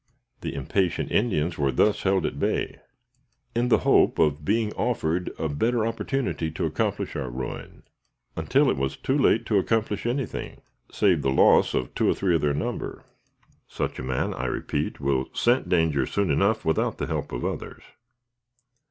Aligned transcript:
The 0.39 0.55
impatient 0.55 1.11
Indians 1.11 1.59
were 1.59 1.71
thus 1.71 2.01
held 2.01 2.25
at 2.25 2.39
bay, 2.39 2.79
in 3.53 3.69
the 3.69 3.77
hope 3.85 4.17
of 4.17 4.43
being 4.43 4.73
offered 4.73 5.29
a 5.37 5.47
better 5.47 5.85
opportunity 5.85 6.49
to 6.49 6.65
accomplish 6.65 7.15
our 7.15 7.29
ruin, 7.29 7.83
until 8.35 8.71
it 8.71 8.77
was 8.77 8.97
too 8.97 9.15
late 9.15 9.45
to 9.45 9.59
accomplish 9.59 10.07
anything 10.07 10.61
save 10.91 11.21
the 11.21 11.29
loss 11.29 11.75
of 11.75 11.93
two 11.93 12.09
or 12.09 12.15
three 12.15 12.33
of 12.33 12.41
their 12.41 12.51
number. 12.55 13.03
Such 13.67 13.99
a 13.99 14.03
man, 14.03 14.33
I 14.33 14.45
repeat, 14.47 14.99
will 14.99 15.29
scent 15.33 15.69
danger 15.69 16.07
soon 16.07 16.31
enough 16.31 16.65
without 16.65 16.97
the 16.97 17.05
help 17.05 17.31
of 17.31 17.45
others." 17.45 17.83